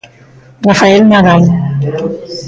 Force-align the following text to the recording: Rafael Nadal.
Rafael 0.67 0.99
Nadal. 1.09 1.43